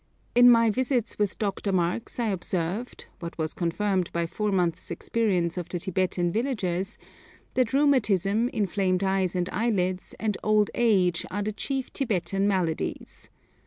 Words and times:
In 0.33 0.49
my 0.49 0.71
visits 0.71 1.19
with 1.19 1.37
Dr. 1.37 1.71
Marx 1.71 2.19
I 2.19 2.29
observed, 2.29 3.05
what 3.19 3.37
was 3.37 3.53
confirmed 3.53 4.11
by 4.11 4.25
four 4.25 4.51
months' 4.51 4.89
experience 4.89 5.59
of 5.59 5.69
the 5.69 5.77
Tibetan 5.77 6.31
villagers, 6.31 6.97
that 7.53 7.71
rheumatism, 7.71 8.49
inflamed 8.49 9.03
eyes 9.03 9.35
and 9.35 9.47
eyelids, 9.51 10.15
and 10.19 10.39
old 10.43 10.71
age 10.73 11.23
are 11.29 11.43
the 11.43 11.53
chief 11.53 11.93
Tibetan 11.93 12.47
maladies. 12.47 13.29